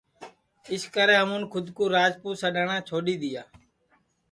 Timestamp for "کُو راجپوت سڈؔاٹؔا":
1.75-2.77